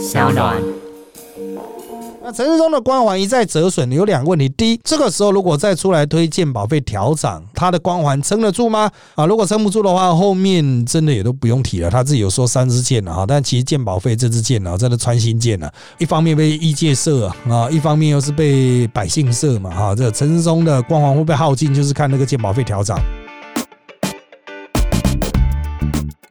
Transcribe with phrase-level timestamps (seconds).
[0.00, 0.56] 小暖。
[2.22, 4.48] 那陈世忠的光环一再折损，有两个问题。
[4.48, 8.90] 第一，这个时候如果再出来推荐保费调涨，他的光环撑得住吗？
[9.14, 11.90] 啊，如果撑不住的话，后面真的也都不用提了。
[11.90, 15.70] 他自己有说三支箭了哈，但其实鉴保费这支箭呢，真的穿心箭了。
[15.98, 19.94] 一方面被异界射啊，一方面又是被百姓射嘛哈。
[19.94, 22.98] 这陈世忠的光环会被耗尽，就是看那个鉴保费调涨。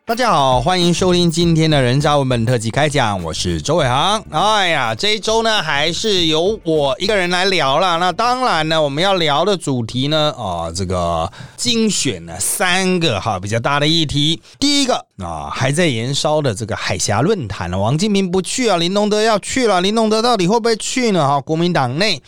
[0.10, 4.20] 大家好，欢迎收听今天的人渣文本特辑开讲，我是周伟航。
[4.32, 8.00] 哎呀，这一周呢，还是由我一个人来聊了。
[8.00, 14.42] 那当然呢，我们要聊的主题呢，啊，这个精选了三个哈比较大的议题。
[14.58, 21.28] 第一个啊，还在燃烧的这个海峡论坛了，王金平不去啊，林隆德要去了，林隆德到底会不会去呢？
[21.28, 22.20] 哈，国民党内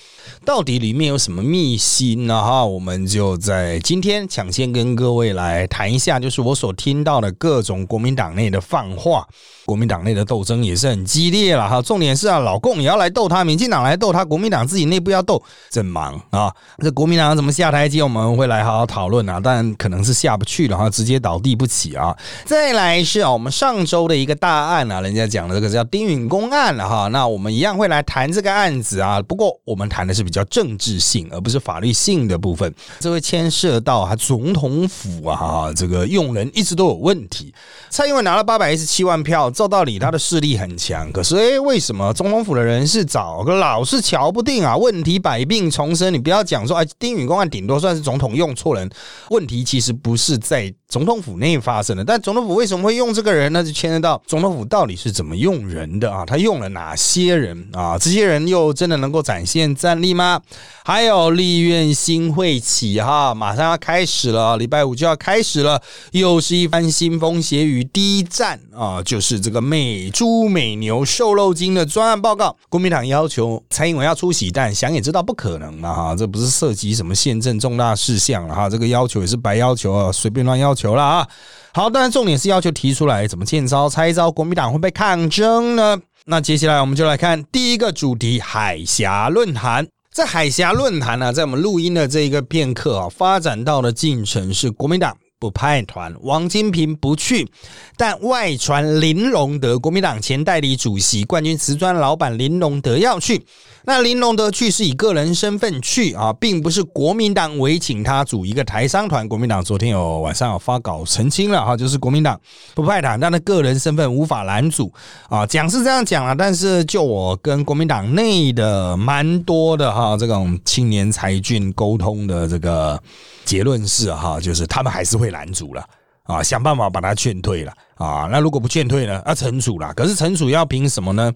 [0.46, 2.44] 到底里面有什么秘辛呢？
[2.44, 7.71] 哈，我们就在今天抢先跟各位来谈一下，就是我所听到的各种。
[7.72, 9.26] 从国民党内的放话，
[9.72, 11.82] 国民党内的斗争也是很激烈了哈。
[11.82, 16.54] 重点是啊，老共也要来斗他，民进党来斗他，国民党自己内部要斗，真忙啊。
[16.80, 19.40] 这国民党怎么下台阶，我们会来好好讨论啊。
[19.42, 22.14] 但可能是下不去了哈，直接倒地不起啊。
[22.44, 27.08] 再来是啊，我们上周的一个大案啊，人家讲的这个叫丁允公案了哈。
[27.08, 29.22] 那我们一样会来谈这个案子啊。
[29.22, 32.76] 不过我们谈的是比较政治性，而不是法律性的部分。
[33.00, 37.54] 这会牵涉到啊总统府啊，这个用人一直都有问题。
[37.90, 44.76] 蔡英文拿了八百一十七万票，照道理他的势力很强，可是哎，为什么总统府的人是找个老是瞧不定啊？
[44.76, 48.90] 问题百病丛生，你不要讲说哎，丁允公案顶多算是总统用错人，
[49.30, 52.04] 问题其实不是在总统府内发生的。
[52.04, 53.64] 但总统府为什么会用这个人呢？
[53.64, 56.26] 就牵涉到总统府到底是怎么用人的啊？
[56.26, 57.98] 他用了哪些人啊？
[57.98, 60.42] 这些人又真的能够展现战力吗？
[60.84, 67.84] 还有立院新会起哈，马上要开始了，礼拜五就要开始了，又是一番腥风血雨。
[67.84, 72.58] 第一站啊，就是这个美猪美牛瘦肉精的专案报告。
[72.68, 81.28] 国民党要求蔡英文要出席，但想也知道不可能嘛哈，这不是涉及什么宪政重大事项了哈，这个要求也是白要求啊，随便乱要求求了啊。
[81.74, 86.00] 好，当然重点是要求提出来怎么见招拆招，国民党会被抗争呢？
[86.26, 89.88] 那接下来我们就来看第一个主题：海峡论坛。
[90.12, 97.50] 在海峡论坛呢，在我们录音的这一个片刻啊，发展到的进程是国民党不派团，王金平不去，
[97.96, 103.46] 但外传林隆德，国民党前代理主席、冠军瓷砖老板林隆德要去。
[103.84, 109.28] 那林隆德去是以个人身份去啊，并不是国民党委请他组一个台商团。
[109.28, 112.40] 国民党昨天有晚上有发稿澄清了哈，就是国民党
[112.76, 114.92] 不派他，但他个人身份无法拦阻
[115.30, 115.46] 啊。
[115.46, 123.02] 讲是这样讲了，但是就我跟国民党内的蛮多的哈这种青年才俊沟通的这个
[123.46, 125.84] 结论是哈，就是他们还是会拦阻了
[126.24, 127.74] 啊，想办法把他劝退了。
[128.02, 129.20] 啊，那如果不劝退呢？
[129.20, 129.94] 啊，惩处啦。
[129.94, 131.32] 可是惩处要凭什么呢？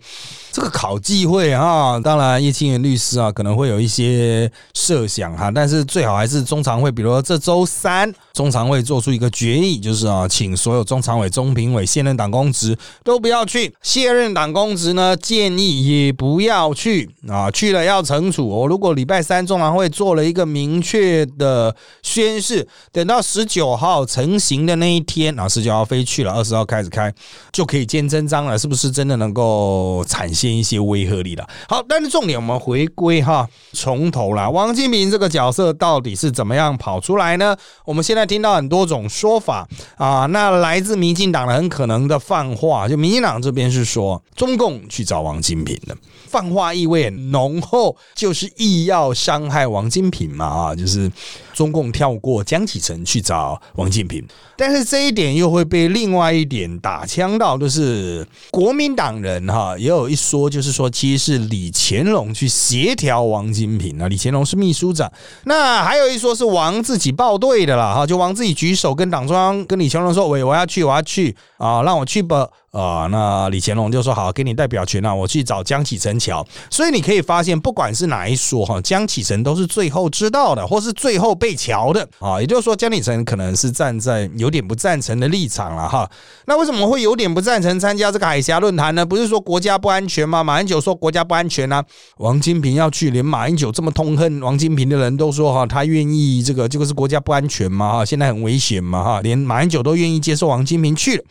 [0.52, 5.52] 这个考纪会啊，当然叶清源律师啊，可能会有一些设想哈。
[5.54, 18.48] 但是最好还是中常会，比如说这周三中常会做出一个决议，就是啊，请所有中常委、中评委、现任党公职都不要去，卸任党公职呢，建议也不要去啊，去了要惩处。
[18.48, 26.55] 我如果礼拜三中常会做了一个明确的宣誓，等到十九号成型的那一天啊，十九号飞去了，二十。
[26.56, 27.14] 要开始开，
[27.52, 31.48] 就可以见真章了，是不是真的能够产现一些威慑力了？
[31.68, 37.56] 好，但是重点我们回归哈，从头啦，王金平这个角色到底是怎么样跑出来呢？
[37.86, 39.68] 我们现在听到很多种说法
[39.98, 45.96] 啊，那来自民进党的很可能的放话，就民进党这边是说中共去找王金平的，
[46.28, 51.12] 放话意味浓厚，就是意要伤害王金平嘛啊，就是
[51.56, 54.22] 中共跳过江启臣去找王金平，
[54.58, 65.10] 但是这一点又会被另外一点打枪到，就是国民党人哈，也有一说，就是说其实是李乾隆去协调王金平啊，李乾隆是秘书长。
[65.46, 72.50] 那还有一说是王自己报队的啦，哈，就王自己举手跟党中央跟李乾隆说，喂，我要去，我要去啊，让我去吧。
[72.76, 76.46] 啊，那李乾隆就说好，给你代表权啊，我去找江启臣桥。
[76.70, 82.42] 所以你可以发现，不管是哪一说哈，江启臣都是最后知道的，或是最后被桥的啊。
[82.42, 86.10] 也就是说，江启臣可能是站在有点不赞成的立场了哈。
[86.48, 89.06] 那为什么会有点不赞成参加这个海峡论坛呢？
[89.06, 90.44] 不是说国家不安全吗？
[90.44, 91.82] 马英九说国家不安全啊，
[92.18, 101.24] 王金平要去，连马英九这么痛恨王金平的人都说哈，他愿意这个，这个是国家不安全嘛哈，现在很危险嘛哈，连马英九都愿意接受王金平去了。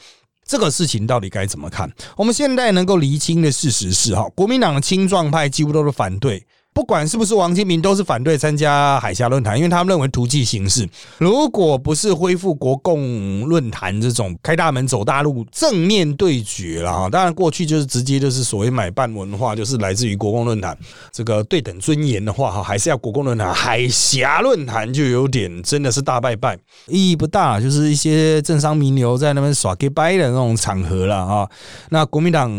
[0.46, 1.90] 这个事情到底该怎么看？
[2.16, 6.44] 我们现在能够厘清的事实是哈，国民党的青壮派几乎都是反对
[6.74, 10.86] 不管是不是王金平，都是反对参加海峡论坛，因为他们认为图迹形式，
[11.18, 20.76] 如果不是恢复国共论坛这种开大门走大路正面对决了哈，当然过去就是直接就是所谓买办文化，就是来自于国共论坛
[21.12, 31.48] 这个对等尊严的话哈，还是要国共论坛，海峡论坛就有点真的是大拜拜，意义不大，就是一些政商名流在那边耍 gay 拜的那种场合了啊。
[31.90, 32.50] 那国民党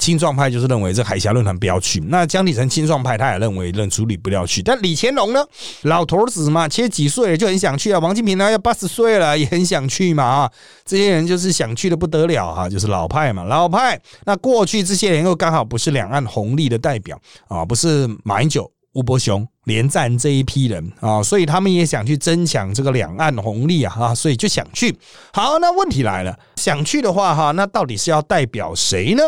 [0.00, 3.59] 青壮派就是认为这海峡论坛不要去，那江启臣青壮派他也认为。
[3.60, 5.44] 为认处理不了去，但李乾隆呢？
[5.82, 7.98] 老头子嘛，其实几岁了就很想去啊。
[7.98, 10.50] 王金平呢，要八十岁了也很想去嘛啊。
[10.84, 14.00] 这些人就是想去的不得了哈，就是老派嘛，老派。
[14.24, 24.96] 那过去这些人又刚好不是两岸红利的代表啊，不是马英九、吴伯雄连战这一批人啊，所以他们也想去争抢这个两岸红利啊啊，所以就想去。
[25.32, 29.22] 好，那问题来了，想去的话哈，那到底是要代表谁呢？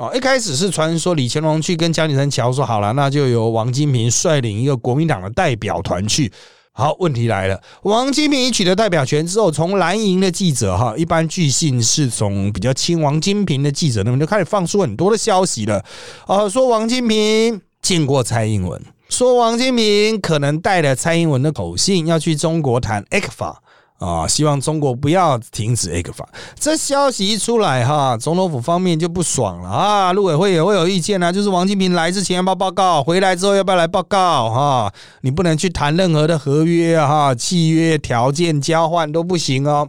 [0.00, 6.32] 哦，一开始是传说李乾隆去跟江启臣桥说好了，那就由王金平率领一个国民党的代表团去。
[6.72, 15.84] 好，问题来了，王金平取得代表权之后，从蓝营的记者哈，一般据信是从比较亲王金平的记者那边就开始放出很多的消息了。
[16.26, 23.62] 哦，说王金平见过蔡英文，说王金平可能带了蔡英文的口信要去中国谈 A 克法。
[24.00, 26.26] 啊，希望中国不要停止 A 克法。
[26.58, 30.12] 这消息一出来，哈，总统府方面就不爽了啊。
[30.14, 34.48] 陆委会也会有意见啊，就是王金平来之前要不要报告，回来之后要不要来报告？
[34.48, 39.86] 哈，你不能去谈任何的合约啊，契约条件交换都不行哦。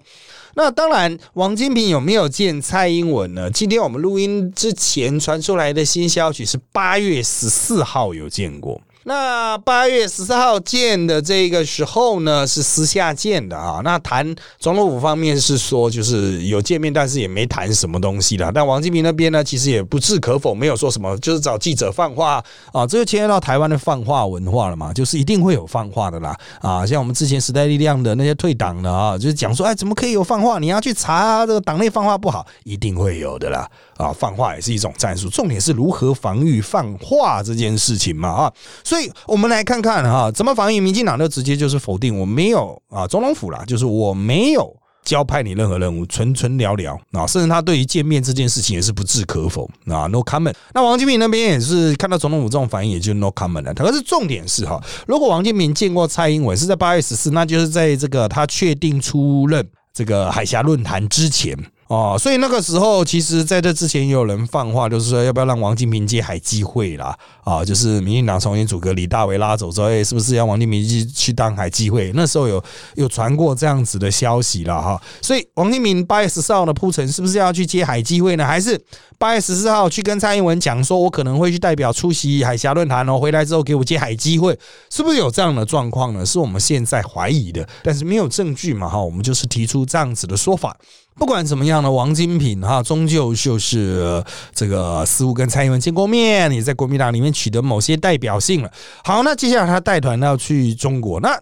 [0.55, 3.49] 那当然，王金平有没有见蔡英文呢？
[3.49, 8.81] 今天我们录音之前传出来的新消息是八月十四号有见过。
[9.03, 13.81] 那八月十四号见的这个时候呢，是私下见的啊。
[13.83, 18.51] 那谈总统府方面是说，就是有见面，但是也没谈什么东西啦。
[18.53, 22.85] 但王金平那边呢，其实也不置可否，没有说什么，就是找记者放话啊。
[22.85, 26.85] 这就牵涉到台湾的放话文化了嘛，就是一定会有放话的啦啊。
[26.85, 30.59] 像我们之前时代力量的那些退党的啊，就是讲说，哎，怎么可以有放话？
[30.59, 34.13] 你要去查这个党内放话不好，一定会有的啦啊。
[34.13, 38.53] 放话也是一种战术，重点是如何防御放话这件事情嘛啊。
[38.91, 40.81] 所以，我们来看看哈，怎么防御？
[40.81, 44.69] 民进党就直接就是否定，我没有啊，总统府啦，就是我没有
[45.05, 50.53] 交派你任何任务，纯纯聊聊啊，甚至他对于见面这件事情也是不置可否啊，no comment。
[50.73, 53.73] 那王金平那边也是看到总统府这种反应，也就 no comment 了。
[53.73, 54.77] 可是重点是哈，
[55.07, 61.57] 如果王金平见过蔡英文是在八月十四，那就是在这个他确定出任这个海峡论坛之前。
[61.91, 67.13] 哦，所以那个时候，其实在这之前也有人放话，就是说要不要让王金平接海基会啦？
[67.43, 72.09] 啊，就是民进党重新组阁，李大为拉走之后，哎，是不是要王金平去去当海基会？
[72.15, 72.63] 那时候有
[72.95, 75.01] 有传过这样子的消息了哈。
[75.21, 78.45] 所以王金平八月十四号的铺陈，是不是要去接海基会呢？
[78.45, 78.81] 还是
[79.17, 84.57] 八月十四号去跟蔡英文讲说，我可能会去代表出席海峡论坛哦，回来之后给我接海基会，
[84.89, 86.25] 是不是有这样的状况呢？
[86.25, 90.77] 是我们现在怀疑的，但是没有证据嘛哈，我们就是提出这样子的说法。
[91.21, 94.23] 不管怎么样呢，王金平哈，终究就是
[94.55, 98.71] 这个似乎跟蔡英文见过面，也在国民党里面取得某些代表性了。
[99.03, 101.39] 好，那接下来他带团要去中国，那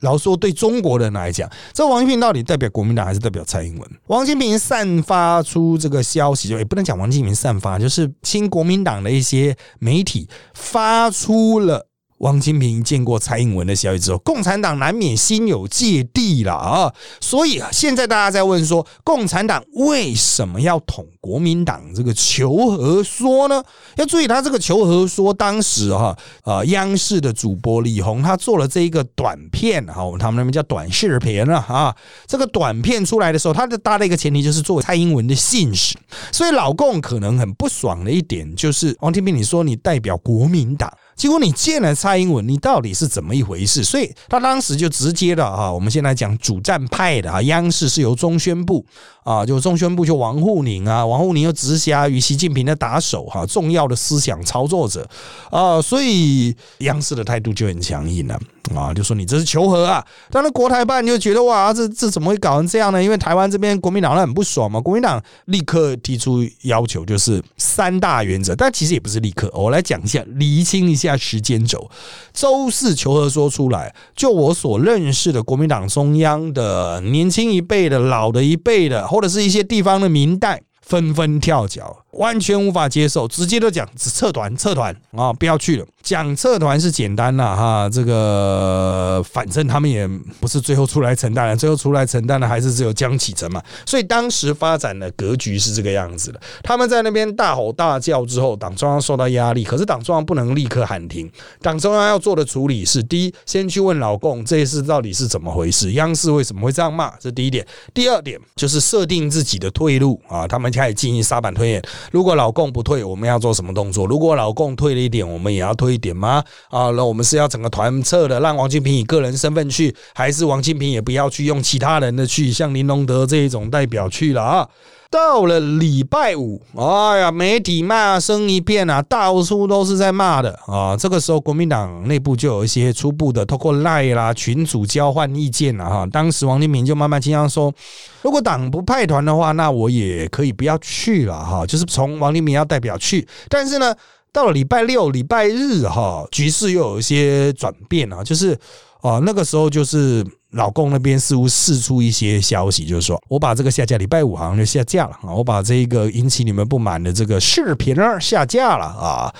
[0.00, 3.90] 老说对中国人来讲，这王金平到底代表国民党还是代表蔡英文？
[4.08, 11.89] 王金平散发出这个消息，就也不能讲王金平散发，就是亲国民党的一些媒体发出了。
[12.20, 16.94] 王金平见过蔡英文的消息之后，共产党难免心有芥蒂了啊！
[17.18, 23.62] 所以现在大家在问说，共产党为什么要捅国民党这个求和说呢？
[23.96, 31.96] 要注意，他这个求和说，当时哈呃，央视的主播李红他做了这一个短片，哈，他们那边叫短视频了啊。
[32.26, 35.96] 这个短片出来的时候，他的搭的一个前提就是作为蔡英文的信使，
[36.30, 40.92] 所以老共可能很不爽的一点就是，王金平，你说你代表国民党。
[41.20, 43.84] 结果你见了蔡英文，你到底是怎么一回事？
[43.84, 48.82] 所以他当时就直接的啊，我们先来讲主战派的啊，央视是由中宣部
[49.22, 55.06] 啊，就中宣部就王沪宁啊，王沪宁又直辖于习近平的打手哈，重要的思想操作者
[55.50, 58.40] 啊，所以央视的态度就很强硬了。
[58.74, 60.04] 啊，就说你这是求和啊！
[60.30, 63.02] 当然，国台办就觉得哇，这这怎么会搞成这样呢？
[63.02, 68.54] 因为台湾这边国民党很不爽嘛，国民党立刻提出要求，就是三大原则。
[68.54, 71.90] 但其实也不是立刻，我来讲一下，厘清一下时间轴。
[72.32, 82.04] 周四求和说出来，就我所认识的国民党中央的年轻一辈的、老的一辈的，或者是一些地方的民代，纷纷跳脚。
[82.12, 85.86] 完全无法接受，直接就讲撤团撤团啊，不要去了。
[86.02, 90.08] 讲撤团是简单了哈，这个反正他们也
[90.40, 93.62] 不是最后出来承担了，最后出来承担的还是只有江启臣嘛。
[93.84, 96.40] 所以当时发展的格局是这个样子的。
[96.62, 101.30] 他们在那边大吼大叫之后，党中央受到压力，可是党中央不能立刻喊停。
[101.60, 107.10] 党中央要做的处理是：第一，先去问老共这事到底是怎么回事，央视为什么会这样骂？
[107.20, 107.64] 这第一点。
[107.92, 111.82] 第二点就是设定自己的退路啊，他们开始进行沙板推演。
[112.12, 114.06] 如果老共不退，我们要做什么动作？
[114.06, 116.42] 如果老共退了一点，我们也要退一点吗？
[116.68, 124.68] 啊，那我们是要整个团撤的，让王金平以个人身份去，还是王金平也不要去，用其他人的去，像林龙德这一种代表去了啊？
[125.10, 130.96] 到了礼拜五，哎呀，媒体骂声一片啊，到处都是在骂的啊。
[130.96, 136.06] 这个时候，国民党内部就有一些初步的，透过赖啦群组交换意见了哈。
[136.12, 137.74] 当时王金平就慢慢倾向说，
[138.22, 141.66] 如果党不派团的话，那我也可以不要去了哈。
[141.66, 143.92] 就是从王金平要代表去，但是呢，
[144.32, 148.56] 到了礼拜六、礼拜日哈，局势又有一些转变啊，就是
[149.00, 150.24] 啊，那个时候就是。
[150.52, 155.32] 老公那边似乎释出一些消息，就是说我把这个下架，礼拜五好像就下架了啊！
[155.32, 159.32] 我把这一个引起你们不满的这个视频下架了啊！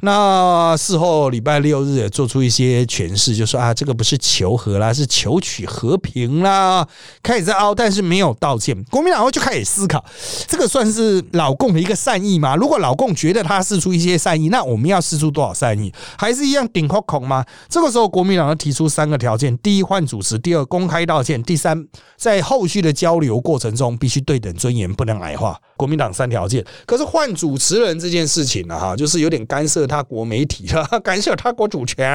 [0.00, 6.86] 那事后礼拜六日也做出一些诠释，就说啊，这个不是求和啦，是求取和平啦，
[7.20, 8.80] 开始在凹，但是没有道歉。
[8.90, 10.04] 国民党就开始思考，
[10.46, 12.54] 这个算是老共的一个善意吗？
[12.54, 15.92] 如果老共觉得他释出一些善意，那我们要释出多少善意？
[16.16, 17.44] 还是一样顶口孔吗？
[17.68, 21.86] 这个时候国民党要提出三个条件：第一，换主持；第二，公开道歉；第三，
[22.16, 25.58] 在后续的交流过程中必须对等尊严，不能矮化。
[25.76, 26.64] 国民党三条线。
[26.86, 32.10] 可是换主持人这件事情呢，哈，就是有点干涉他国媒体了， 干涉他国主权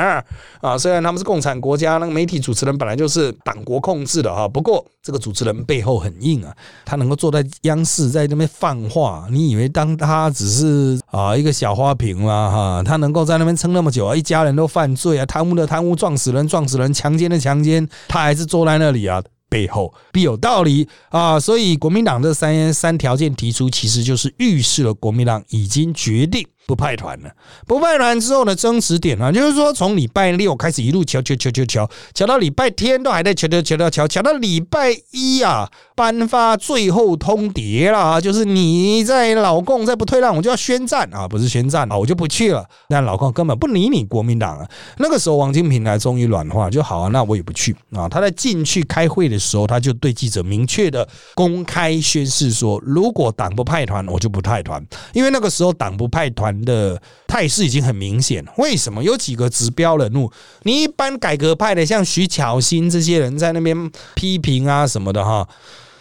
[0.59, 0.77] 啊。
[0.77, 4.47] 虽然他们是共产国家，那个媒体主持人本来就是党国控制的哈。
[4.47, 6.55] 不过这个主持人背后很硬啊，
[6.85, 12.49] 他能够坐在央视在那边放话，你以为当他只是啊一个小花瓶吗？
[12.49, 17.85] 哈，他能够在那边撑那么久啊，一家人都犯罪啊，贪污的贪污，撞死人撞死人，强奸的强奸。
[18.07, 26.47] 他还是坐在那里啊，背后必有道理啊，所以国民党这三三条件提出，其实就是预示了国民党已经决定。
[26.65, 27.29] 不派团了，
[27.67, 42.65] 不派团之后的争执点啊，就是说从礼拜六开始一路瞧瞧瞧瞧瞧，瞧到礼拜天都还在瞧瞧瞧瞧瞧，瞧到礼拜一啊，颁发最后通牒了啊，就是你在老共再不退让，我就要宣战啊，不是宣战啊，我就不去了。
[42.87, 44.65] 但老共根本不理你国民党啊。
[44.99, 48.07] 那个时候王金平呢，终于软化就好啊，那我也不去啊。
[48.07, 51.05] 他在进去开会的时候，他就对记者明确的
[51.35, 56.52] 公开宣誓说，如果党不派团，我就不派团，因为那个时候党不派团。
[56.63, 60.31] 的态势已经很明显，为什么有几个指标人物？
[60.63, 65.47] 你一般改革派的，像徐巧芯这些人在那边批评啊什么的哈，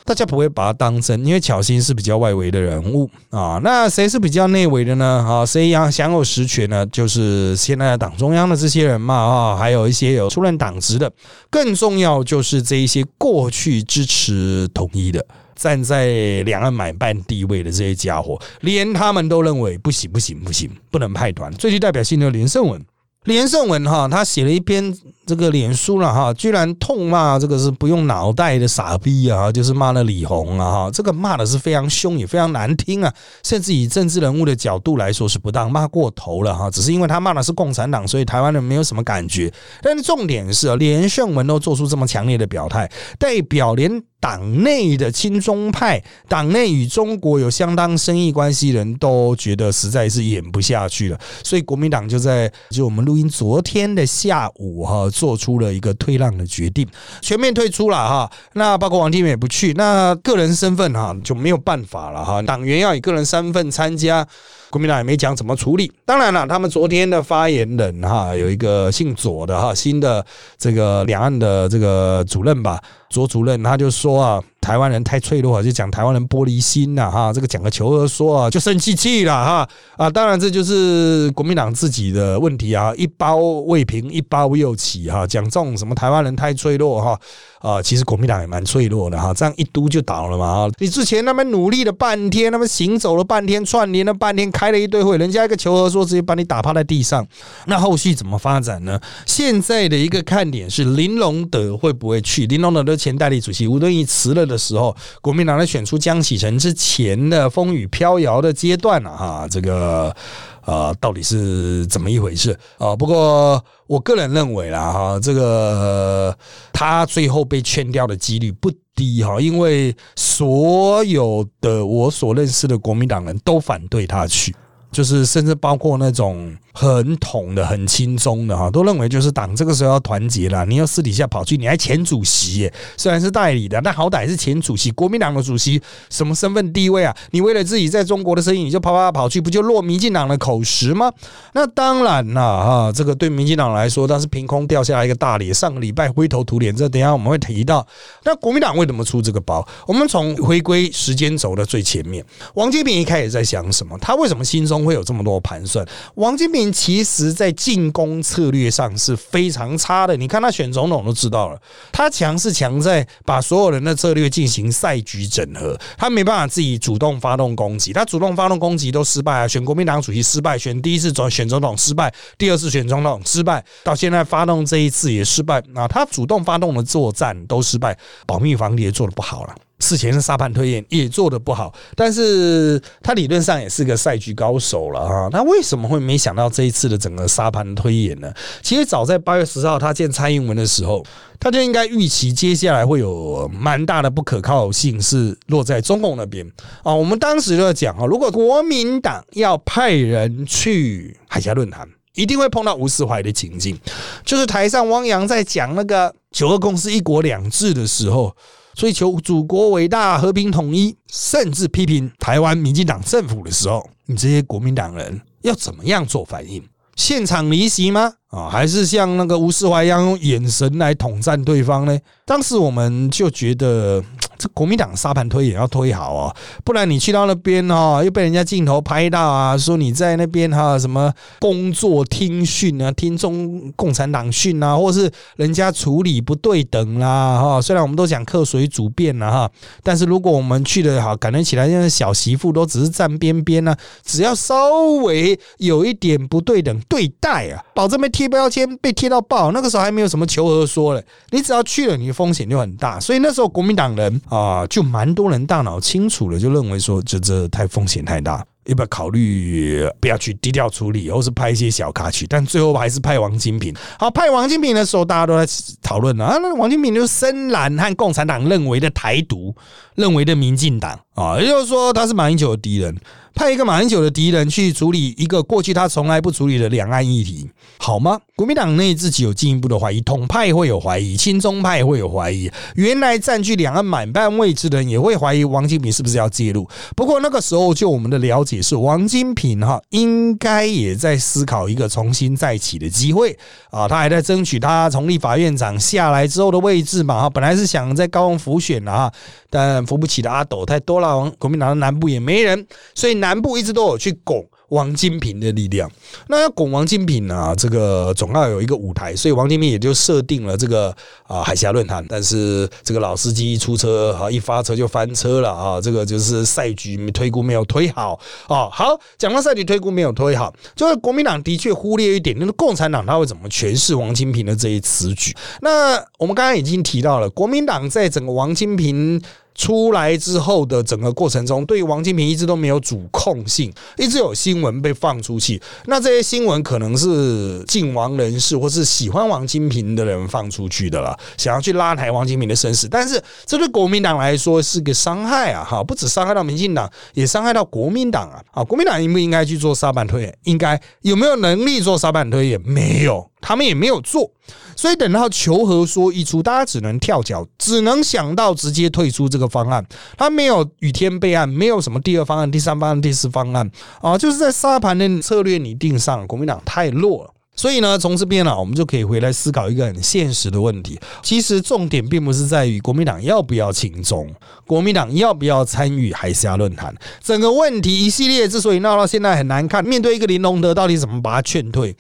[0.04, 3.61] 大家不会把他当真，因为巧芯是比较外围的人物啊。
[3.62, 5.25] 那谁是比较内围的呢？
[5.26, 6.85] 啊，谁享享有实权呢？
[6.87, 11.11] 就是现在党中央的这些人嘛啊，还有一些有出任党职的，
[11.50, 15.25] 更重要就是这一些过去支持统一的。
[15.54, 21.52] 站在两岸买办地位的这些家伙，连他们都认为不行不行不行，不能派团。
[21.54, 22.85] 最具代表性的连胜文，
[23.25, 33.12] 连胜文哈，他写了一篇这个脸书了哈，居然痛骂这个是不用脑袋的傻逼啊，就是骂了李红啊哈，这个骂的是非常凶也非常难听啊，
[33.44, 36.70] 甚至以政治人物的角度来说是不当，骂过头了哈。
[36.70, 39.52] 只是因为他骂的是共产党，所以台湾人没有什么感觉。
[39.80, 44.02] 但是重点是啊，连胜文都做出这么强烈的表态，代表连。
[44.22, 56.88] 党内的亲中派，党内与中国有相当生意关系人都觉得实在是演不下去了，所以国民党就在就我们录音昨天的下午哈，做出了一个退让的决定，
[57.21, 58.28] 全面退出了哈。
[58.54, 62.42] 那包括王金平也不去，那个人身份哈就没有办法了哈。
[62.42, 64.26] 党员要以个人身份参加，
[64.72, 65.92] 国民党也没讲怎么处理。
[66.06, 70.24] 当然了，他们昨天的发言人哈有一个姓左的哈，新的
[70.56, 72.82] 这个两岸的这个主任吧。
[73.10, 74.42] 左主任他就说啊。
[74.62, 87.18] 台湾人太脆弱，就讲台湾人玻璃心呐，哈，这个讲个求和说啊，就生气气了哈啊，当然这就是国民党自己的问题啊，一包未平一包又起哈，讲这种什么台湾人太脆弱哈，
[87.62, 97.26] 啊其实国民党也蛮脆弱的哈，这样一嘟就倒了嘛啊，你之前那么努力了半天，那么行走了半天，串联了半天，开了一堆会，人家一个求和说直接把你打趴在地上，
[97.66, 99.00] 那后续怎么发展呢？
[99.26, 102.47] 现在的一个看点是林隆德会不会去？
[102.47, 104.52] 林隆德的前代理主席吴敦义辞了的。
[104.52, 110.14] 的时候，国民党在选出江启臣之前的风雨飘摇的阶段了哈，这个
[110.62, 112.97] 啊，到底是怎么一回事啊？
[112.97, 116.37] 不过我个人认为啦，哈，这个
[116.73, 124.54] 他最后被劝掉的几率不低哈，因为所有的我所认识的国民党人都反对他去。
[124.92, 130.64] 就是甚至包括那种很统的、很轻松的哈，都认为就是党这个时候要团结了。
[130.64, 137.16] 你要私底下跑去，你还前主席耶，虽然是代理的，但好歹是前主席，国民党的主席，什么身份地位啊？
[137.30, 141.12] 你为了自己在中国的生意，你就啪啪跑去，不就落民进党的口实吗？
[141.54, 145.52] 那当然了哈，这个对民进党来说，那是凭空掉下来一个大礼。
[145.52, 147.86] 上个礼拜灰头土脸，这等下我们会提到。
[148.24, 149.66] 那国民党为什么出这个包？
[149.86, 152.24] 我们从回归时间轴的最前面，
[152.54, 153.96] 王金平一开始在想什么？
[153.98, 154.82] 他为什么心中？
[154.84, 155.86] 会有这么多盘算。
[156.16, 160.14] 王金平其实在进攻策略上是非常差的。
[160.14, 161.59] 你看他选总统都知道了，
[161.90, 167.92] 他强是强在把所有人的策略进行赛局整合，他没办法自己主动发动攻击。
[167.95, 175.88] 他主动发动攻击都失败啊，选国民党主席失败，选第一次总选总统失败，第二次选总统失败，到现在发动这一次也失败啊。
[175.88, 179.54] 他主动发动的作战都失败，保密防谍做的不好了。
[179.92, 185.28] 事前的沙盘推演也做的不好，但是他理论上也是个赛局高手了啊。
[185.30, 188.32] 那为什么会没想到这一次的整个沙盘推演呢？
[188.62, 191.04] 其实早在八月十号他见蔡英文的时候，
[191.38, 196.50] 他就应该预期接下来会有蛮大的不可靠性是落在中共那边
[196.82, 196.94] 啊。
[196.94, 203.78] 我们当时就讲啊，如果国民党要派人去海峡论坛，一定会碰到吴思怀的情境，
[204.25, 208.34] 就是台上汪洋在讲那个九二共识、一国两制的时候。
[208.74, 216.62] 追求祖国伟大、和平统一，甚至批评台湾民进党政府的时候，你这些国民党人要怎么样做反应？
[216.96, 218.14] 现场离席吗？
[218.32, 221.96] 啊，还是像那个吴世怀一样用眼神来统战对方呢？
[222.24, 224.02] 当时我们就觉得。
[224.38, 237.62] 这国民党沙盘推也要推好哦，不然你去到那边哈，又被人家镜头拍到啊，说你在那边哈什么工作听训啊，听中共产党训啊，或是人家处理不对等啦哈。
[237.62, 239.50] 虽然我们都讲客随主便了哈，
[239.84, 244.72] 但是如果我们去的好，感觉起来像小媳妇都只是站边边呢，只要稍
[245.04, 249.50] 微有一点不对等对待啊，保证被贴标签被贴到爆。
[249.52, 252.98] 那个时候还没有什么求和说嘞，你只要去了，你的风险就很大。
[253.00, 254.20] 所以那时候国民党人。
[254.28, 262.26] 啊，就蛮多人大脑清楚了，就认为说，这这太风险太大，要不要考虑不要去低调处理，或是派一些小卡去？
[262.26, 263.74] 但最后还是派王金平。
[263.98, 265.52] 好，派王金平的时候，大家都在
[265.82, 269.54] 讨论啊，那王金平就深蓝和共产党认为的台独，
[269.96, 272.97] 认为的民进党啊，也就是说他是马英九的敌人。
[273.35, 278.21] 派一个马英九的敌人去处理一个过去他从来不处理的两岸议题，好吗？
[278.37, 286.68] 国民党内自己有进一步的怀疑，统派会有怀疑，亲中派会有怀疑，原来占据两岸满半位置的人也会怀疑王金平是不是要介入。
[286.94, 293.35] 不过那个时候，就我们的了解是，王金平哈应该也在思考一个重新再起的机会
[293.70, 299.11] 啊，他还在争取他从立法院长下来之后的位置嘛哈，本来是想在高雄辅选的哈，
[299.48, 303.12] 但扶不起的阿斗太多了，国民党的南部也没人，所以。
[303.22, 304.44] 南部一直都有去拱。
[304.72, 305.90] 王金平的力量，
[306.28, 307.54] 那要拱王金平呢？
[307.58, 310.88] 这个总要有一个舞台，所以王金平也就设定了这个
[311.26, 312.02] 啊海峡论坛。
[312.08, 315.78] 但是这个老司机一出车啊，一发车就翻车了啊！
[315.78, 318.66] 这个就是赛局推估没有推好啊。
[318.72, 325.36] 好，讲到赛局推估没有推好，就是国民党的确忽略一点，那个共产党他会怎么诠释王金平的这一此举？
[325.60, 329.20] 那我们刚刚已经提到了，国民党在整个王金平
[329.54, 334.62] 出来之后的整个过程中，对于王金平一直都没有主控性，一直有新。
[334.62, 342.86] 闻被放出去，那这些新闻可能是晋王人士或是喜欢王金平的人放出去的了，想要去拉抬王金平的身世。
[342.86, 345.66] 但是这对国民党来说是个伤害啊！
[345.68, 348.40] 哈，不止伤害到民进党，也伤害到国民党啊！
[348.52, 350.38] 啊，国民党应不应该去做沙板推演？
[350.44, 352.60] 应该有没有能力做沙板推演？
[352.64, 353.32] 没有。
[353.42, 354.31] 他们也没有做，
[354.74, 359.85] 所以等到求和说一出，大家只能跳脚，只能想到直接退出这个方案。
[360.16, 367.31] 他没有雨天备案，没有什么第二方案、第三方案、第四方案啊，就是在沙盘的策略拟定上，国民党太弱了。
[367.55, 370.98] 所以呢，从这边呢，我们就可以回来思考一个很现实的问题。
[371.22, 374.26] 其实重点并不是在于国民党要不要请中，
[374.66, 376.94] 国民党要不要参与海峡论坛。
[377.22, 381.94] 整个问题一系列之所以闹到现在很难看，面对一个林隆德，到底怎么把他劝退？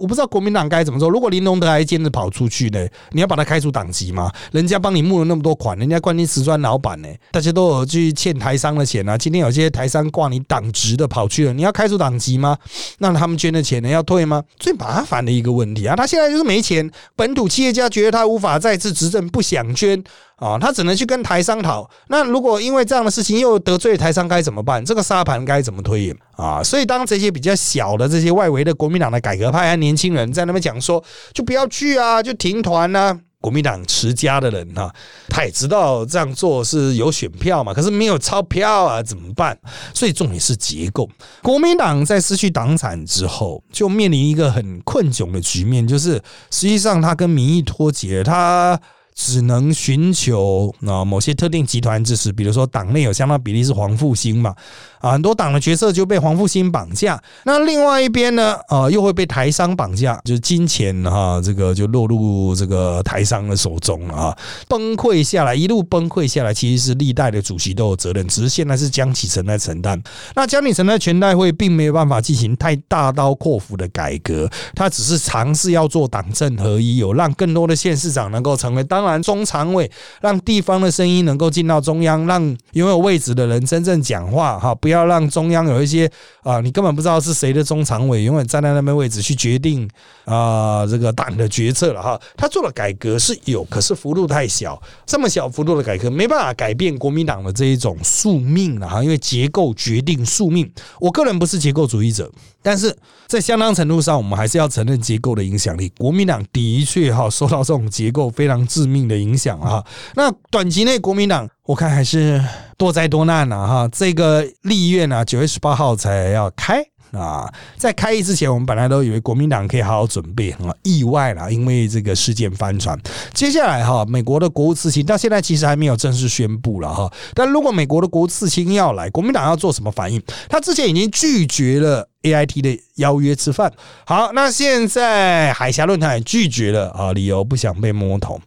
[0.00, 1.08] 我不知道国民党该怎么做。
[1.08, 2.86] 如果林隆德还坚持跑出去呢？
[3.12, 4.32] 你要把他开除党籍吗？
[4.52, 7.08] 人家帮你募了那么多款，人家冠军瓷砖老板呢？
[7.32, 9.18] 大家都有去欠台商的钱啊。
[9.18, 12.56] 今天有些台商挂你党职的跑去了，你要开除党籍吗？
[12.98, 13.88] 那他们捐的钱呢？
[13.88, 14.42] 要退吗？
[14.58, 15.96] 最麻烦的一个问题啊！
[15.96, 20.02] 他现在就是没钱，本土企业家觉得他无法再次执政，不想捐。
[20.38, 21.90] 啊，他只能去跟台商讨。
[22.06, 24.84] 那如果因为这样的事情又得罪台商，该怎么办？
[24.84, 26.62] 这个沙盘该怎么推演啊？
[26.62, 31.02] 所以当这些比较小的这些外围的国民党的改革派和年轻人在那边讲说，
[31.34, 33.18] 就不要去啊，就停团啊。
[33.40, 34.92] 国民党持家的人哈，
[35.28, 39.56] 他也知道这样做是有选票嘛，可是没有钞票啊，怎么办？
[39.94, 41.08] 所以重点是结构。
[41.42, 46.14] 国民党在失去党产之后，就面临一个很困窘的局面，就是
[46.50, 48.80] 实际上他跟民意脱节，他。
[49.20, 54.54] 只能寻求啊某些特定集团支持，比如说党内有相当比例是黄复兴嘛，
[55.00, 57.20] 啊很多党的决策就被黄复兴绑架。
[57.42, 70.00] 那另外一边呢，啊又会被台商绑架，就是金钱哈，这个就落入这个台商的手中了啊，崩溃下来，一路崩溃下来，其实是历代的主席都有责任，只是现在是江启臣在承担。
[70.36, 79.07] 那江启臣在全代会并没有办法进行太大刀阔斧的改革，他只是尝试要做党政合一，有让更多的县市长能够成为当。
[79.22, 79.88] 中常委
[80.20, 82.42] 让地方的声音能够进到中央，让
[82.72, 86.10] 拥有位置的人真正讲话哈，不要让中央有一些
[86.42, 89.88] 啊，你根本不知道是谁的中常委，永远站在那边位置去决定
[90.24, 92.20] 啊这个党的决策了哈。
[92.36, 100.68] 他做了改革是有，可是幅度太小，这么小幅度的改革没办法改变国民党的这一种宿命了哈，因为结构决定宿命。
[100.98, 102.28] 我个人不是结构主义者。
[102.60, 102.94] 但是
[103.28, 105.88] 在相当程度上，我们还是要承认结构的影响力。
[105.96, 109.84] 国民党的确哈受到这种结构非常致命的影响啊。
[110.16, 112.42] 那短期内国民党，我看还是
[112.76, 113.88] 多灾多难了哈。
[113.92, 116.82] 这个立院呢，九月十八号才要开。
[117.12, 123.00] 啊，在开议之前，我们本来都以为国民党可以好好准备啊，意外了，因为这个事件翻船。
[123.32, 127.10] 接下来哈，美国的国务次卿到现在其实还没有正式宣布了哈。
[127.32, 130.22] 但如果美国的国务次卿要来，国民党要做什么反应？
[130.50, 133.72] 他之前已经拒绝了 A I T 的邀约吃饭。
[134.04, 138.38] 好，那现在海峡论坛也拒绝了啊，理由不想被摸头。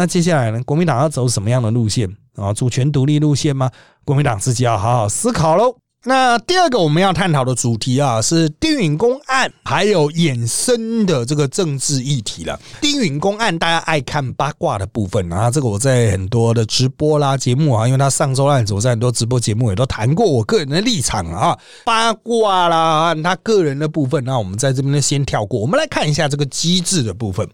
[0.00, 0.62] 那接下来呢？
[0.64, 2.54] 国民党要走什么样的路线啊？
[2.54, 3.70] 主权独立路线吗？
[4.02, 5.76] 国民党自己要好好思考喽。
[6.04, 12.58] 那第二个我们要探讨的主题啊，是丁允公案，还有衍生的这个政治议题了。
[12.80, 27.46] 丁允公案大家爱看八卦的部分啊，这个我在很多的直播啦节目啊，因为他上周案子，我在很多直播节目也都谈过我个人的立场啊，八卦啦，他个人的部分，那我们在这边呢先跳过，我们来看一下这个机制的部分。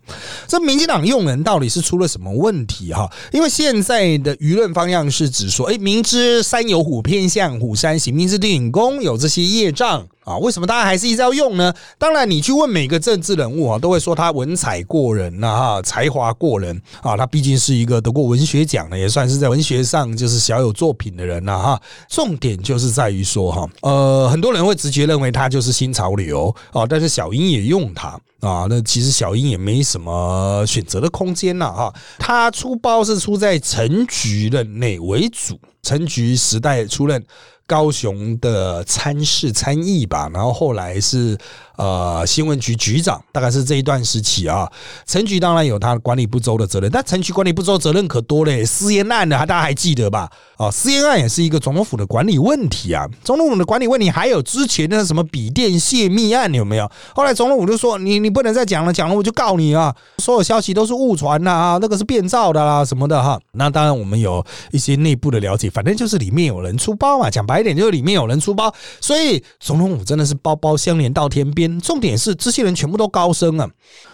[0.46, 3.12] 这民进党用人到底是出了什么问题哈？
[3.32, 10.07] 因为现在的舆论方向是指说，哎，明知山有虎，偏向虎山行，明知电影宫有这些业障。
[10.27, 11.72] 啊，为什么大家还是一直要用呢？
[11.99, 17.16] 当然，你去问每个政治人物啊，都会说他文采过人呐，哈，才华过人啊。
[17.16, 21.81] 他毕竟是一个得过文学奖的，也算是在文学上就是小有作品的人了，哈。
[22.09, 31.94] 重点就是在于说，哈，呃，很多人会直接认为他就是新潮流啊，但是小英也用他啊，那其实小英也没什么选择的空间了，哈。
[32.18, 37.25] 他出包是出在陈局任内为主，陈局时代出任。
[37.66, 41.37] 高雄的参事参议吧，然后后来是。
[41.76, 44.70] 呃，新闻局局长大概是这一段时期啊。
[45.06, 48.64] 陈局当然有他管理不周的责任，但陈局管理不周责任可多嘞。
[48.64, 50.30] 私烟案的，大家还记得吧？
[50.56, 53.06] 啊，私烟案也是一个总统府的管理问题啊。
[53.22, 56.90] 总统府的管理问题还有之前的什么笔电泄密案有没有？
[57.14, 59.94] 后来总统府就说你你不能再讲了，讲了我就告你啊！
[60.18, 63.38] 所有消息都是误传呐啊，那个是变造的啦什么的哈。
[63.52, 67.28] 那当然我们有一些内部的了解，反正就是里面有人出包嘛。
[67.28, 71.65] 讲白一点，就是里面有人出包，所以总统府真的是包包相连到天边。
[71.81, 73.68] 重点是这些人全部都高升啊，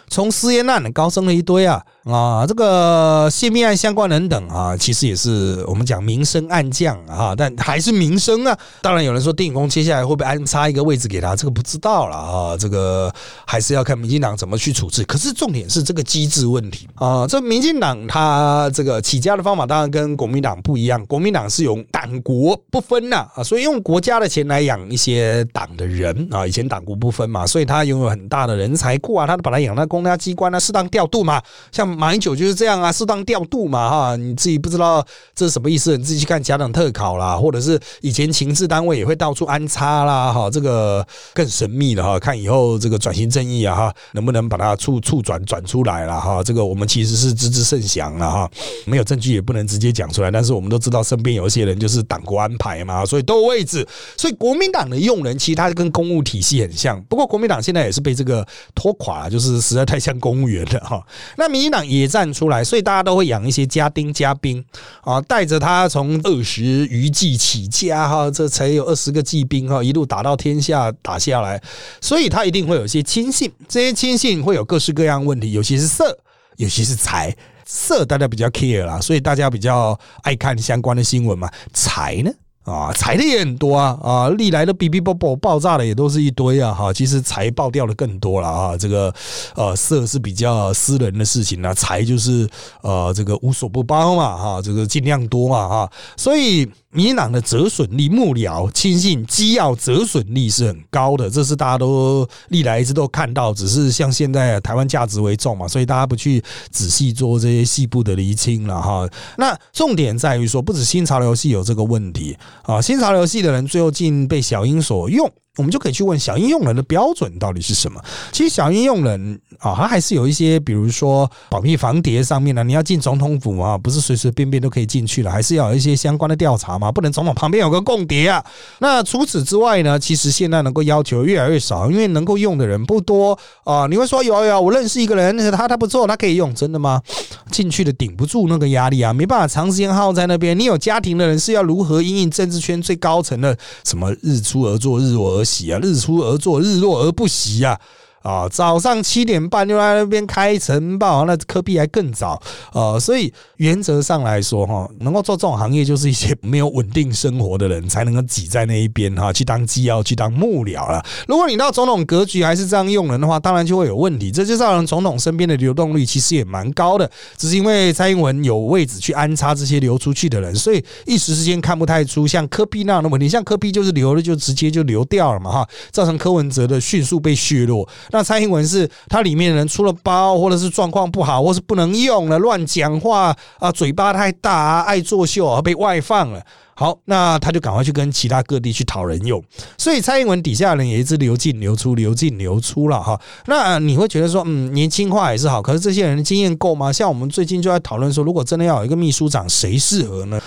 [0.09, 1.83] 从私烟案高升了一堆啊。
[2.05, 8.59] 啊，这个泄密案相关人等啊，其实也是我们讲民生暗将啊，但还是民生啊。
[8.81, 12.57] 当然有人说电影宫接下来会不会安插一个位置给他，这个不知道了啊。
[12.57, 13.13] 这个
[13.47, 15.05] 还是要看民进党怎么去处置。
[15.05, 17.25] 可是重点是这个机制问题啊。
[17.25, 26.45] 这民进党他这个起家的方法当然跟国民党不一样，国民党是用党国不分呐啊，所以用国家的钱来养一些党的人啊。
[26.45, 31.93] 以前党国不分嘛，所以他拥有很大的人才库啊，他把他养在公家机关啊，适当调度嘛，像。
[31.93, 48.51] 马英九就是这样啊，适当调度嘛，哈，你自己不知道这是什么意思，你自己去看家长特考啦，或者是以前情治单位也会到处安插啦，哈，这个更神秘了哈，看以后这个转型正义啊，哈，能不能把它处处转转出来了哈，这个我们其实是知之甚详了哈，
[48.87, 61.83] 没有证据也不能直接讲出来，但是我们都知道身边有一些人就是党国安排嘛，所以都有位置，所以国民党的用人其实他跟公务体系很像，不过国民党现在也是被这个拖垮了，就是实在太像公务员了哈，那民进党。
[61.93, 64.65] 也站出来，所以大家都会养一些家丁家兵
[65.03, 71.61] 啊，带着他从二十余骑起家哈，这才有二十个骑兵哈，一路打到天下打下来，
[72.01, 76.17] 所以他一定会有一些亲信，这些亲信会有各式各样问题，有些是色，
[76.57, 81.51] 有些是财色大家比较 care 啦，所以大家比较爱看相关的新闻嘛。
[81.75, 82.31] 财呢？
[82.65, 89.13] 啊，财的也很多啊，啊，历来的哔哔啵啵爆炸的也都是一堆啊，哈，其实财爆掉的更多了啊，这个
[89.55, 92.49] 呃色是比较私人的事情呢，财就是
[92.83, 96.69] 呃这个无所不包嘛，哈，这个尽量多嘛，哈，所以。
[96.93, 109.09] 民进党的折损率、幕僚亲信机要折损率是很高的，这是大家都历来一直都看到，只是像现在台湾价值为重嘛，所以大家不去仔细做这些细部的厘清了哈。
[109.39, 115.31] 那重点在于说，不止新潮流系有这个问题啊，新潮流系的人最后竟被小英所用。
[115.59, 118.01] 我们就可以去问小应用人的标准到底是什么？
[118.33, 128.43] 其实小应用人啊，他还是有一些，比如说保密防谍上面呢，你要进总统府啊，不是随随便便都可以进去了，还是要有一些相关的调查嘛，不能总统旁边有个共谍啊。
[128.79, 133.87] 那除此之外呢，其实现在能够要求越来越少，因为能够用的人不多啊。
[133.87, 137.03] 你会说有有，我认识一个人，他他不错，他可以用，真的吗？
[137.51, 140.59] 进去的顶不住那个压力啊，没办法长时间耗在那边。
[140.59, 147.81] 你有家庭的人是要如何应应政治圈最高层的什么日出而作，日落而息啊，日出而作，日落而不息啊。
[148.23, 152.41] 啊，早上七点半就在那边开晨报，那科比还更早
[152.73, 161.05] 啊，所以原则上来说，哈，能够做这种行业，就是一些没有稳定生活的人才能够挤在那一边哈，去当机要去当幕僚了。
[161.27, 164.31] 如果你到总统格局还是这样用人的话，当然就会有问题。
[164.31, 173.29] 这就造成总统身边的流动率其实也蛮高的，只是因为蔡英文有位置去安插这些流出去的人，所以一时之间看不太出像科比那样的问题。
[173.29, 177.89] 像科比就是流了就直接就流掉了嘛哈，造成柯文哲的迅速被削弱。
[178.13, 186.41] 那蔡英文是他里面的人出了包，或者是状况不好，或是不能用了，乱讲话啊，嘴巴太大啊，爱作秀而被外放了。
[186.75, 189.43] 好，那他就赶快去跟其他各地去讨人用。
[189.77, 193.21] 所以蔡英文底下人也一直流进流出，流进流出了哈。
[193.47, 196.93] 那你会觉得说，嗯，年轻化也是好，可是这些人的经验够吗？
[196.93, 200.41] 像我们最近就在讨论说，如果真的要有一个秘书长，谁适合呢？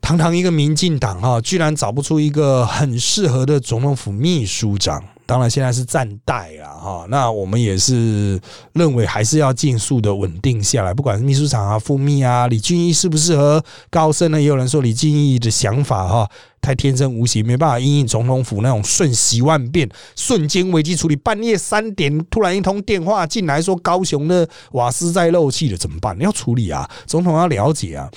[0.00, 5.02] 堂堂一个民进党哈，居然找不出一个很适合的总统府秘书长。
[5.26, 8.40] 当然，现在是暂代啊，哈，那我们也是
[8.74, 14.40] 认为还是要尽速的稳定下来，不管是秘书长啊、副秘啊，李俊毅适不适合高升呢？
[14.40, 21.16] 也有人说李俊毅的想法哈太天真无邪，没办法应应总统府那种瞬息万变、瞬间危机处理。
[21.16, 26.16] 半夜三点突然一通电话进来，说高雄的瓦斯在漏气了，怎么办？
[26.20, 28.08] 要处理啊，总统要了解啊，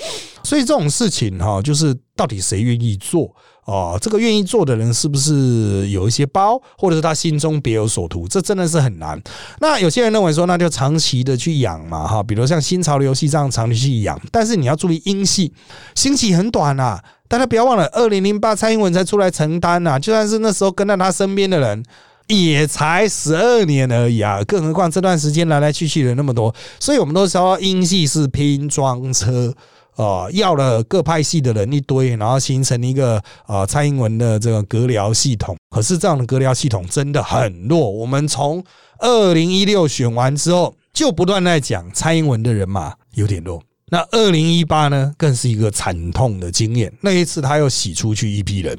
[0.43, 3.34] 所以这种事情哈，就是到底谁愿意做？
[3.65, 8.28] 哦，这个愿意做的人是不是有一些包，或者是他心中别有所图？
[8.28, 9.22] 这真的是很难。
[9.60, 14.19] 那有些人认为说，那就长期的去养嘛，哈，比如像新潮流戏这样长期去养。
[14.32, 15.54] 但是你要注意，英系
[15.93, 21.84] 兴起很短啊，大家不要忘了，二零零八蔡英文才出来承担呐，就算是那时候跟在他身边的人，
[22.28, 24.41] 也才十二年而已啊。
[24.48, 29.54] 更何况这段时间来来去去的那么多，所以我们都说英系是拼装车。
[29.95, 35.58] 啊，要了各派系的人一堆，然后形成一个啊蔡英文的这个隔僚系统。
[35.69, 37.89] 可是这样的隔僚系统真的很弱。
[37.89, 38.63] 我们从
[38.99, 43.62] 二零一六选完之后，就不断在讲蔡英文的人马有点弱。
[43.89, 46.91] 那二零一八呢，更是一个惨痛的经验。
[47.02, 48.78] 那一次他又洗出去一批人。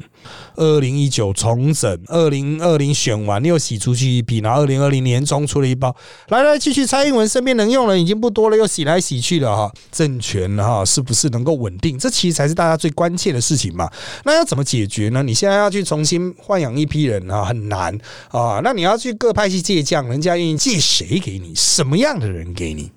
[0.56, 5.94] 二零一九重整，二零二零选完又洗出去一批，然后二零二零年中出了一包，
[6.28, 9.72] 来来去去，蔡英文身边能用的已经不多了，又洗来洗去了哈。
[9.90, 11.98] 政权哈是不是能够稳定？
[11.98, 13.90] 这其实才是大家最关切的事情嘛。
[14.24, 15.22] 那要怎么解决呢？
[15.22, 17.96] 你现在要去重新豢养一批人啊，很难
[18.28, 18.60] 啊。
[18.62, 21.54] 那你要去各派系借将，人家愿意借谁给你？
[21.54, 22.90] 什么样的人给你？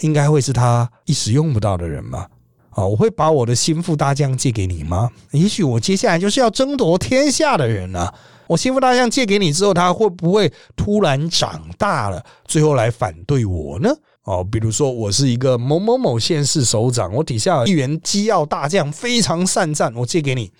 [0.00, 2.26] 应该会是他一时用不到的人吗？
[2.70, 5.10] 啊，我会把我的心腹大将借给你吗？
[5.30, 8.12] 也许我接下来就是要争夺天下的人呢。
[8.48, 13.90] 我心腹大将借给你之后，他会不会突然长大了，最后来反对我呢？
[14.24, 20.52] 哦，比如说我是一个某某某县市首长，我底下有一员机要大将非常善战，我借给你，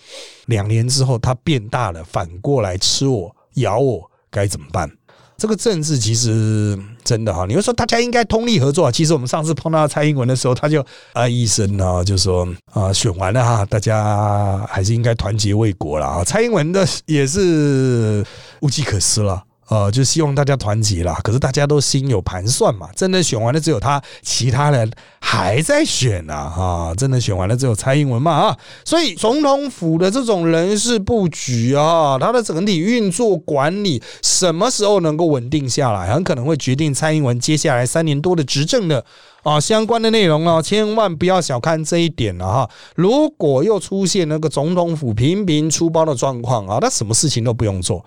[0.46, 4.90] 两年之后他变大了，反过来吃我咬我，该怎么办？
[5.38, 8.90] 这个政治其实真的哈，你会说大家应该通力合作。
[8.90, 16.24] 其实我们上次碰到蔡英文的时候，他就啊一声呢，就说啊选完了哈，大家还是应该团结为国了啊。
[16.24, 18.24] 蔡英文的也是
[18.60, 19.42] 无计可施了。
[19.68, 21.18] 呃，就希望大家团结啦。
[21.24, 26.94] 可是大家都心有盘算嘛，真的选完了只有他，其他人还在选呢啊！
[26.96, 28.58] 真的选完了只有蔡英文嘛啊！
[28.84, 39.04] 所以总统府的这种人事布局啊，它的整体运作管理，什么时候能够稳定下来，很可能会决定蔡英文接下来三年多的执政的
[39.42, 42.70] 啊相关的内容哦，千万不要小看这一点了哈！
[42.94, 48.04] 如果又出现那个总统府频频出包的状况啊，那什么事情都不用做。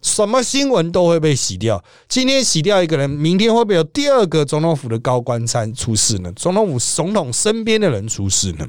[0.00, 1.82] 什么新闻都会被洗掉。
[2.08, 6.32] 今天洗掉一个人，明天会不会有第二个总统府的高官参出事呢？
[6.36, 8.66] 总统府总统身边的人出事呢？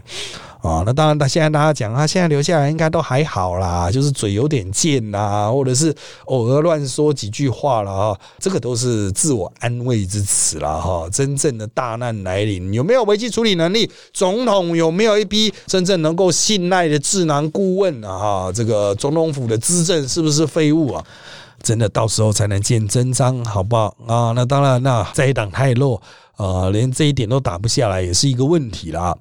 [0.61, 5.95] 啊，那当然，他现在大家讲，他现在留下来应该都还好啦，就是嘴有点贱呐，或者是
[6.25, 11.07] 偶尔乱说几句话了啊，这个都是自我安慰之词了哈。
[11.09, 13.89] 真正的大难来临，有没有危机处理能力？
[14.13, 18.17] 总统有没有一批真正能够信赖的智囊顾问啊？
[18.17, 21.01] 哈，这个总统府的资政是不是废物啊？
[21.63, 24.33] 真的到时候才能见真章，好不好啊？
[24.35, 26.01] 那当然，那这一党太弱
[26.35, 29.15] 啊，连这一点都打不下来，也是一个问题啦。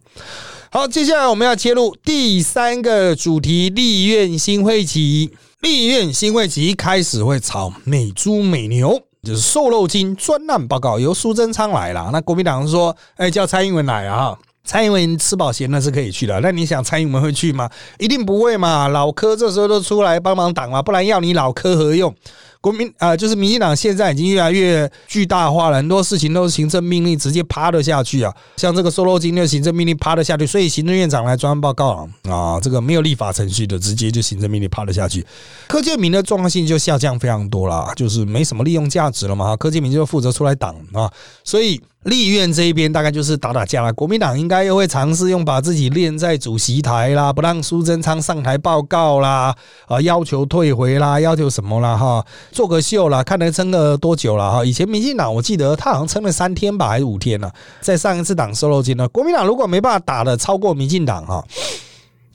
[0.70, 5.30] 好，接下来我们要切入第三个主题：立院新会期。
[5.62, 12.10] 立院新会期开始会炒美猪美牛，就是瘦肉精专案报告由苏贞昌来了。
[12.12, 16.38] 那国民党说：“哎，叫蔡英文来啊！”蔡英文吃饱闲那是可以去的。
[16.40, 17.70] 那你想蔡英文会去吗？
[17.98, 18.88] 一定不会嘛！
[18.88, 22.14] 老柯这时候都出来帮忙挡嘛，不然要你老柯何用？
[22.60, 28.34] 国民啊，就是民进党现在已经越来越巨大化了，很多事情都是行政命令直接趴了下去啊。
[28.56, 32.60] 像这个瘦肉精的行政命令趴了下去，所以行政院长来专案报告了啊。
[32.60, 35.24] 这个没有立法程序的，直接就行政命令趴了下去。
[35.68, 39.56] 柯建明的重要性就下降非常多了，就是没什么利用价值了嘛。
[39.56, 41.10] 柯建明就负责出来挡啊，
[41.44, 41.80] 所以。
[42.04, 49.54] 立院这一边大概就是打打架了，国民党应该又会尝试用把自己练在主席台啦，不让苏贞昌上台报告啦，
[49.86, 54.64] 啊，要求退回啦，要求什么啦，哈，做个秀啦，看能撑了多久了哈。
[54.64, 57.50] 以前民进党我记得他好像撑了三天吧，还是五天呢？
[57.80, 61.44] 在上一次党收肉金呢，国民党如果没办法打的超过民进党哈。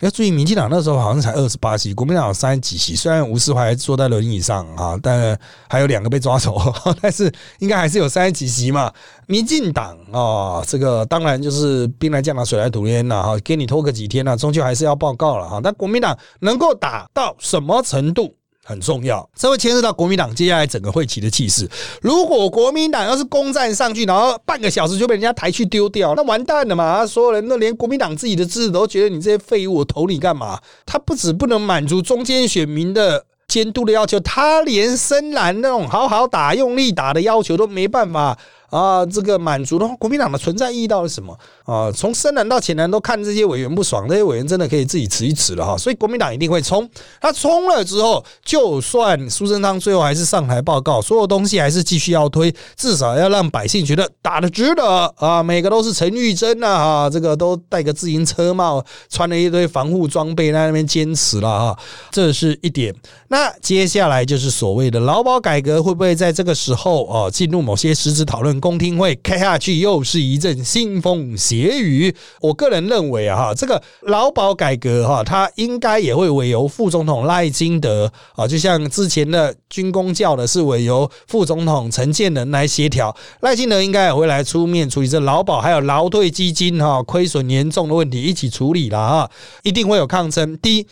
[0.04, 2.94] 要注意，民进党那时候好像才二十八席，国民党三十几席。
[2.94, 5.38] 虽然吴世怀坐在轮椅上啊，但
[5.70, 6.60] 还有两个被抓走，
[7.02, 8.92] 但是应该还是有三十几席嘛。
[9.28, 15.62] 民进党啊，这个当然就是兵来将挡，水来土掩了，哈，给你拖个几天啊，终究还是要报告了哈。
[15.64, 18.36] 但国民党能够打到什么程度？
[18.64, 21.70] 很重要，这会牵涉到国民党接下来整个会期的气势。
[22.02, 27.06] 如果国民党要是攻占上去，然后半个小时就被人家抬去丢掉，那完蛋了嘛！
[27.06, 30.60] 所有人都连国民党自己的支持都觉得你这些废物，我投你干嘛？
[30.86, 38.40] 他不止不能满足中间选民的监督的要求，他连深蓝那种好好打、用力打的要求都没办法。
[38.74, 41.92] 啊，这个满足的话，国民党的存在意义到底是什么啊？
[41.92, 45.78] 从深蓝到浅蓝都看这些委员不爽，这些委员真的可以自己辞一辞了哈。
[45.78, 46.90] 所以国民党一定会冲，
[47.22, 55.44] 他冲了之后，就算苏贞昌最后还是上台报告，所有东西还是继续要推，至少要让百姓觉得打的值得啊。
[55.44, 62.92] 每个都是陈玉珍呐哈，这个都戴个自行车帽，穿了一堆防护装备在那边坚持了哈，这是一点。
[63.28, 68.63] 那接下来就是所谓的劳保改革，会不会在这个时候啊进入某些实质讨论？
[68.64, 72.16] 公听会开下去，又是一阵腥风血雨。
[72.40, 89.30] 我个人认为啊，哈，这个劳保改革哈，它应该也会委由副总统赖金德啊，就像之前的军工教的是委由副总统陈建仁来协调，赖金德应该也会来出面处理这劳保还有劳退基金哈亏损严重的问题，一起处理了啊，
[89.64, 90.58] 一定会有抗争。
[90.60, 90.88] 第一。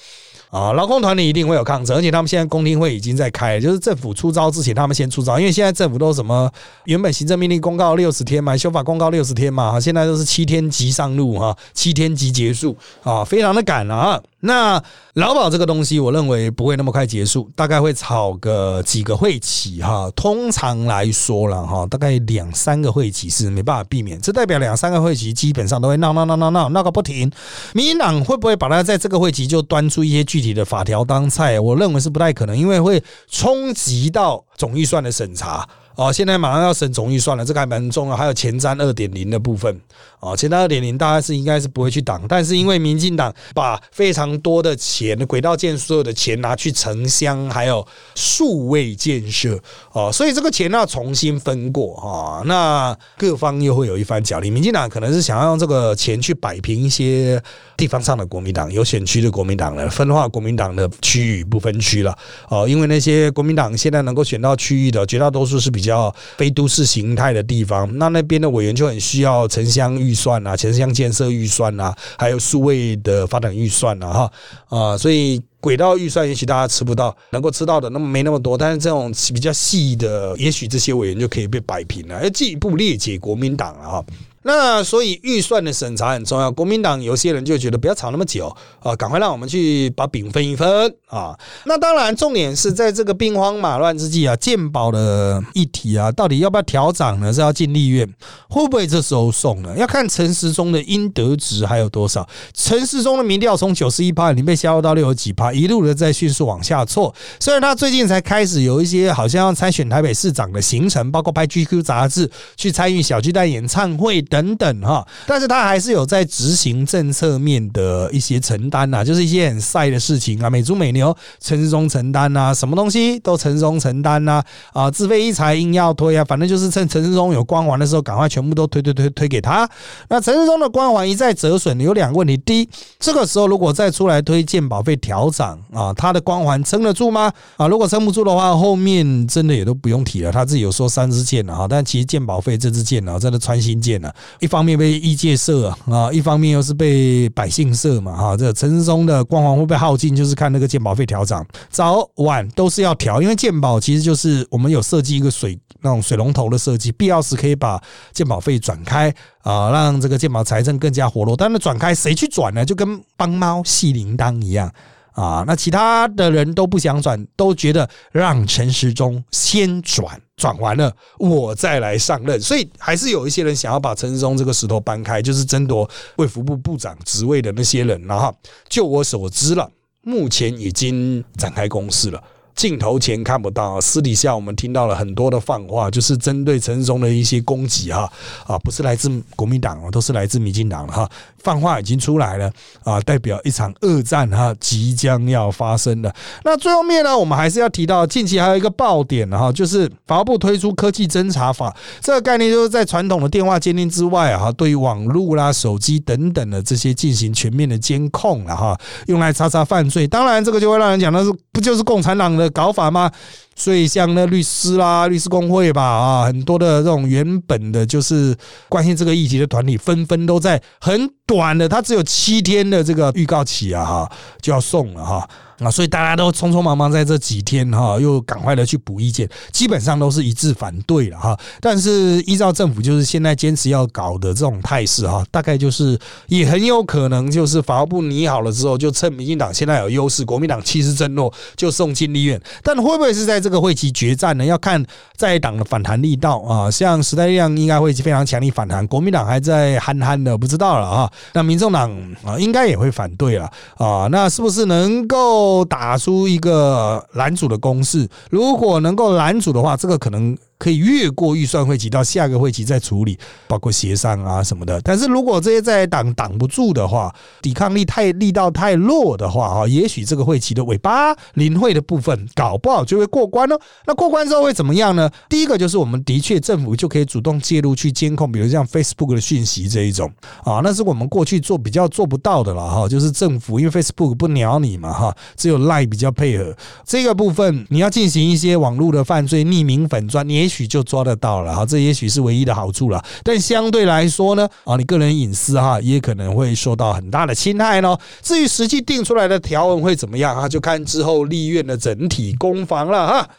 [0.52, 6.52] 啊，劳工团里一定会有抗争，而且他们现在公听会已经在开，就是政府出招之前，他们先出招，因为现在政府都什么
[6.84, 14.22] 原本行政命令公告六十天嘛，修法公告六十天嘛，现在都是七天即上路哈，七天即结束啊，非常的赶了啊。
[14.42, 14.82] 那
[15.14, 20.12] 劳保这个东西，我认为不会那么快结束，大概会炒个几个会期哈。
[20.16, 27.32] 通常来说了哈，大概两三个会期是没办法避免，这代表两三个会期基本上都会闹闹闹闹闹闹个不停。
[27.74, 31.60] 民进党会不会把它在这个会期就端出一些具体的法条当菜？
[31.60, 35.68] 我认为是不太可能，因为会冲击到总预算的审查。
[35.96, 38.16] 哦，现在马上要审总预算了，这个还蛮重要。
[38.16, 39.80] 还有前瞻二点零的部分，
[40.22, 49.60] 哦，前瞻二点零大概是应该是不会去挡，但是因为民进党把非常多的钱，轨道建所有的钱拿去城乡，还有数位建设，
[49.92, 54.50] 哦，所以这个钱要重新分过啊，那各方又会有一番角力。
[54.50, 57.42] 民进党可能是想要用这个钱去摆平一些
[57.76, 65.81] 地方上的国民党有选区的国民党了，分化国民党的区域不分区了，哦，因为那些国民党现在能够选到区域的绝大多数是比。
[65.82, 74.32] 比较非都市形态的地方，那那边的委员就很需要城乡预算啊，城乡建设预算啊，还有数位的发展预算啊，哈
[74.70, 84.06] 啊，所以轨道预算也许大家吃不到，能够吃到的那么没那么多，但是这种比较细的，也许这些委员就可以被摆平了，而进一步裂解国民党了哈。
[84.44, 86.52] 那所以预算的审查很重要。
[86.52, 91.38] 国民党有些人就觉得不要吵那么久啊，赶快让我们去把饼分一分啊。
[91.66, 97.32] 那当然，重点是在这个兵荒马乱之际啊，健保的议题啊，到底要不要调涨呢？
[97.32, 98.12] 是要进立院，
[98.50, 99.76] 会不会这时候送呢？
[99.78, 102.28] 要看陈时中的应得值还有多少。
[102.54, 107.14] 陈时中的民调从九十一趴已经被削弱到六十几趴，一路的在迅速往下挫。
[107.40, 112.28] 虽然他最近才开始有一些好像要参选台北市长的行程，包括拍 GQ 杂志，
[112.58, 114.20] 去参与小巨蛋演唱会。
[114.32, 129.70] 等等哈，但是他还是有在执行政策面的一些承担呐，就是一些很晒的事情啊，美猪美牛陈世忠承担呐，什么东西都陈世忠承担呐，啊，自费一财硬要推啊，反正就是趁陈世忠有光环的时候，赶快全部都推推推推给他。
[130.08, 132.70] 那陈世忠的光环一再折损，有两个问题：第一，
[133.00, 137.30] 这个时候如果再出来推荐保费调涨啊，他的光环撑得住吗？
[137.58, 140.32] 啊，如果撑不住的话，后面真的也都不用提了。
[140.32, 144.14] 他自己有说三支箭了哈，但其实鉴保费这支箭呢，真的穿心箭了。
[144.40, 148.38] 一方面被异界射啊，一方面又是被百姓射嘛哈。
[148.38, 157.82] 这陈世忠的光环会被耗尽，就是看那个鉴宝费调涨，早晚都是要调，因为鉴宝其实就是我们有设计一个水那种水龙头的设计，必要时可以把
[158.14, 159.14] 鉴宝费转开
[159.44, 161.36] 啊，让这个鉴宝财政更加活络。
[161.36, 162.66] 但是转开谁去转呢？
[162.66, 164.72] 就跟帮猫系铃铛一样。
[165.14, 178.36] 啊，那其他的人都不想转，都觉得让陈时中先转，转完了我再来上任，所以还是有一些人想要把陈世忠这个石头搬开，就是争夺卫福部部长职位的那些人然后。
[178.68, 179.70] 就我所知了，
[180.02, 182.24] 目前已经展开攻势了。
[182.56, 188.12] 镜头前看不到，私底下我们听到了很多的放话，就是针对陈松的一些攻击哈
[188.46, 191.10] 啊，不是来自国民党哦，都是来自民进党哈。
[191.44, 192.52] 放话已经出来了
[192.84, 196.14] 啊，代表一场恶战哈即将要发生了。
[196.44, 210.08] 那最后面呢，我们还是要提到近期还有一个爆点哈，就是法务部推出科技侦查法，这个概念就是在传统的电话监听之外啊，对于网络啦、手机等等的这些进行全面的监控了哈，用来查查犯罪。
[210.08, 213.12] 当然，这个就会让人讲那是，不就是共产党的的搞法吗？
[213.56, 218.36] 所以像那律师啦、律师工会吧啊，很多的这种原本的就是
[218.68, 224.12] 关心这个议题的团体，纷纷都在很短的，它只有七天的这个预告期啊哈，
[224.42, 225.30] 就要送了哈。
[225.62, 231.40] 啊所以大家都匆匆忙忙在这几天哈，又赶快的去补意见，基本上都是一致反对了哈。
[231.60, 235.98] 但是依照政府就是现在坚持要搞的这种态势哈，大概就是
[236.28, 242.42] 也很有可能就是法务部拟好了之后，就趁民进党现在有优势，国民党气势正弱，就送进立院。
[242.64, 244.44] 但会不会是在这个会期决战呢？
[244.44, 244.84] 要看
[245.16, 246.72] 在党的反弹力道啊。
[246.72, 251.12] 像时代力量应该会非常强力反弹，国民党还在憨憨的，不知道了啊。
[251.34, 251.92] 那民众党
[252.26, 253.46] 啊，应该也会反对了
[253.76, 254.08] 啊。
[254.10, 255.51] 那是不是能够？
[255.66, 260.38] 打出一个拦阻的攻势，如果能够拦阻的话，这个可能。
[260.62, 264.80] 可以越过预算会期到下个会期再处理，包括协商啊什么的。
[264.82, 273.60] 但是如果这些在挡挡不住的话，抵抗力太力道太弱的话，哈，也许这个会期的尾巴临会的部分搞不好就会过关哦。
[273.88, 275.10] 那过关之后会怎么样呢？
[275.28, 280.12] 第一个就是我们的确政府就可以主动介入去监控，比如像 Facebook 的讯息这一种
[280.44, 282.88] 啊，那是我们过去做比较做不到的了哈。
[282.88, 286.56] 就是政府因为 Facebook 不鸟你嘛哈，只有 Line 比较配合
[286.86, 290.51] 这个部分，你要进行一些网络的犯罪匿名粉砖，你也。
[290.52, 293.02] 许就抓得到了哈，这也许是唯一的好处了。
[293.24, 297.98] 但相对来说呢，啊，你个人隐私哈，也可能会受到很大的侵害呢。
[298.22, 303.30] 至于实际定出来的条文会怎么样啊，就看之后立院的整体攻防了哈。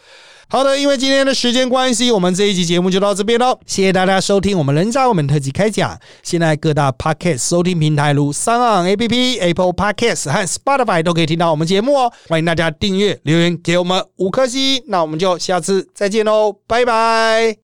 [0.52, 3.58] 好的，因为今天的时间关系，我们这一集节目就到这边喽。
[3.64, 5.98] 谢谢大家收听我们人渣我们特辑开讲。
[6.22, 12.12] 现在各大 Podcast 收听平台如三岸 A P P、Apple Podcast 和 Spotify 都可以听到我们节目哦。
[12.28, 14.82] 欢迎大家订阅、留言给我们五颗星。
[14.88, 17.56] 那我们就下次再见喽，拜拜。